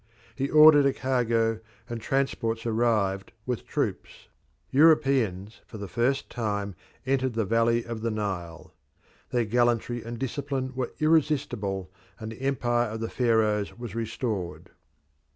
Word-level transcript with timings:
He 0.35 0.49
ordered 0.49 0.87
a 0.87 0.93
cargo, 0.93 1.59
and 1.87 2.01
transports 2.01 2.65
arrived 2.65 3.33
with 3.45 3.67
troops. 3.67 4.29
Europeans 4.71 5.61
for 5.67 5.77
the 5.77 5.87
first 5.87 6.27
time 6.27 6.73
entered 7.05 7.33
the 7.33 7.45
valley 7.45 7.83
of 7.85 8.01
the 8.01 8.09
Nile. 8.09 8.73
Their 9.29 9.45
gallantry 9.45 10.01
and 10.03 10.17
discipline 10.17 10.73
were 10.73 10.91
irresistible, 10.99 11.91
and 12.19 12.31
the 12.31 12.41
empire 12.41 12.89
of 12.89 12.99
the 12.99 13.09
Pharaohs 13.11 13.77
was 13.77 13.93
restored. 13.93 14.71